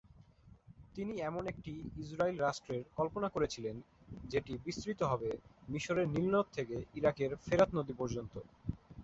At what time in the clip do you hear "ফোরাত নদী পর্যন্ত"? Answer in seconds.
7.43-8.33